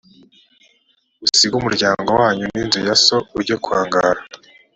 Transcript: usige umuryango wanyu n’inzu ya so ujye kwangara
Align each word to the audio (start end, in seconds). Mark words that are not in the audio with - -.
usige 1.25 1.55
umuryango 1.57 2.09
wanyu 2.21 2.43
n’inzu 2.51 2.79
ya 2.87 2.95
so 3.05 3.17
ujye 3.37 3.55
kwangara 3.63 4.21